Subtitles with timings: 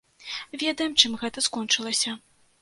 [0.63, 2.17] Ведаем, чым гэта скончылася.